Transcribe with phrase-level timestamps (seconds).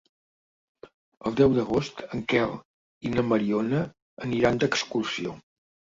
[1.31, 2.55] El deu d'agost en Quel
[3.11, 3.83] i na Mariona
[4.29, 5.37] aniran d'excursió.